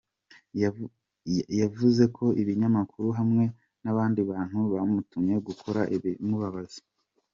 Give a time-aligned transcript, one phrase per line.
[1.63, 3.43] Yvuze ko ibinyamakuru hamwe
[3.83, 6.79] n'abandi bantu bamutumye gukora ibimubabaza.